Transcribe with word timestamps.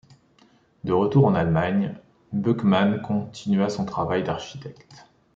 De 0.83 0.93
retour 0.93 1.27
en 1.27 1.35
Allemagne, 1.35 1.93
Böckmann 2.33 3.03
continua 3.03 3.69
son 3.69 3.85
travail 3.85 4.23
d'architecte. 4.23 5.05